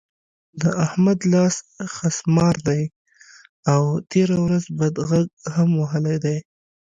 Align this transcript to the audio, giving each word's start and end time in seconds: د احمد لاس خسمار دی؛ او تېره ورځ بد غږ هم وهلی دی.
د 0.61 0.63
احمد 0.85 1.19
لاس 1.33 1.55
خسمار 1.95 2.55
دی؛ 2.67 2.83
او 3.73 3.81
تېره 4.11 4.37
ورځ 4.45 4.63
بد 4.79 4.95
غږ 5.09 5.27
هم 5.55 5.69
وهلی 5.81 6.17
دی. 6.25 6.37